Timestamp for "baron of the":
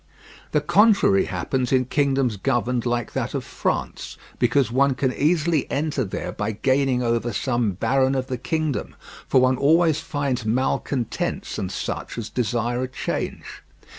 7.73-8.39